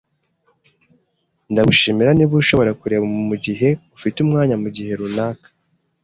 Ndagushimira 1.51 2.09
niba 2.13 2.33
ushobora 2.41 2.71
kureba 2.81 3.05
mugihe 3.29 3.69
ufite 3.95 4.17
umwanya 4.21 4.55
mugihe 4.63 4.91
runaka. 4.99 5.47